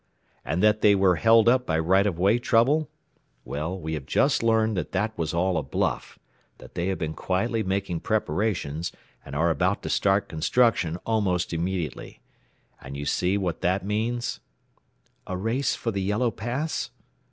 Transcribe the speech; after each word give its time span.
And 0.43 0.63
that 0.63 0.81
they 0.81 0.95
were 0.95 1.17
held 1.17 1.47
up 1.47 1.67
by 1.67 1.77
right 1.77 2.07
of 2.07 2.17
way 2.17 2.39
trouble? 2.39 2.89
Well, 3.45 3.79
we 3.79 3.93
have 3.93 4.07
just 4.07 4.41
learned 4.41 4.75
that 4.75 4.93
that 4.93 5.15
was 5.15 5.31
all 5.31 5.59
a 5.59 5.61
bluff; 5.61 6.17
that 6.57 6.73
they 6.73 6.87
have 6.87 6.97
been 6.97 7.13
quietly 7.13 7.61
making 7.61 7.99
preparations, 7.99 8.91
and 9.23 9.35
are 9.35 9.51
about 9.51 9.83
to 9.83 9.89
start 9.89 10.27
construction 10.27 10.97
almost 11.05 11.53
immediately. 11.53 12.19
And 12.81 12.97
you 12.97 13.05
see 13.05 13.37
what 13.37 13.61
that 13.61 13.85
means?" 13.85 14.39
"A 15.27 15.37
race 15.37 15.75
for 15.75 15.91
the 15.91 16.01
Yellow 16.01 16.31
pass?" 16.31 16.89